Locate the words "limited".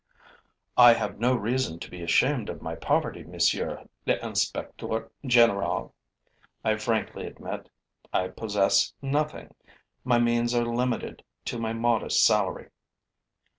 10.65-11.23